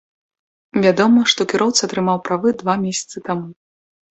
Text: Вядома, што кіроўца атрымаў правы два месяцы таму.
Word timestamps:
Вядома, 0.85 1.25
што 1.35 1.47
кіроўца 1.53 1.81
атрымаў 1.89 2.17
правы 2.31 2.57
два 2.63 2.75
месяцы 2.87 3.17
таму. 3.29 3.47